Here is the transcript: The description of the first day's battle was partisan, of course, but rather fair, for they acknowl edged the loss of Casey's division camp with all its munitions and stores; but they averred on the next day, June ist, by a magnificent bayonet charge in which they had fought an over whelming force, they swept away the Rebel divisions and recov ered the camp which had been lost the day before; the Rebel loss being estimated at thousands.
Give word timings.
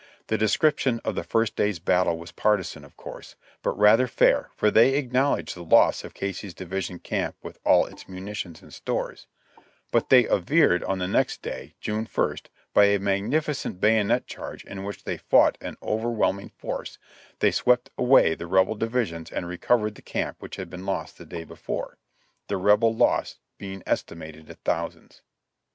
The 0.29 0.37
description 0.39 0.99
of 1.05 1.13
the 1.13 1.23
first 1.23 1.55
day's 1.55 1.77
battle 1.77 2.17
was 2.17 2.31
partisan, 2.31 2.83
of 2.83 2.97
course, 2.97 3.35
but 3.61 3.77
rather 3.77 4.07
fair, 4.07 4.49
for 4.55 4.71
they 4.71 4.93
acknowl 4.99 5.37
edged 5.37 5.55
the 5.55 5.63
loss 5.63 6.03
of 6.03 6.15
Casey's 6.15 6.55
division 6.55 6.97
camp 6.97 7.35
with 7.43 7.59
all 7.63 7.85
its 7.85 8.09
munitions 8.09 8.63
and 8.63 8.73
stores; 8.73 9.27
but 9.91 10.09
they 10.09 10.25
averred 10.25 10.83
on 10.85 10.97
the 10.97 11.07
next 11.07 11.43
day, 11.43 11.75
June 11.79 12.07
ist, 12.17 12.49
by 12.73 12.85
a 12.85 12.97
magnificent 12.99 13.79
bayonet 13.79 14.25
charge 14.25 14.65
in 14.65 14.83
which 14.83 15.03
they 15.03 15.17
had 15.17 15.21
fought 15.21 15.55
an 15.61 15.77
over 15.83 16.09
whelming 16.09 16.49
force, 16.49 16.97
they 17.37 17.51
swept 17.51 17.91
away 17.95 18.33
the 18.33 18.47
Rebel 18.47 18.73
divisions 18.73 19.31
and 19.31 19.45
recov 19.45 19.81
ered 19.87 19.93
the 19.93 20.01
camp 20.01 20.37
which 20.39 20.55
had 20.55 20.71
been 20.71 20.83
lost 20.87 21.19
the 21.19 21.25
day 21.27 21.43
before; 21.43 21.99
the 22.47 22.57
Rebel 22.57 22.95
loss 22.95 23.37
being 23.59 23.83
estimated 23.85 24.49
at 24.49 24.63
thousands. 24.65 25.21